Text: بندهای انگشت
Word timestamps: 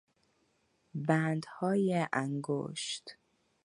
بندهای 0.93 2.07
انگشت 2.13 3.17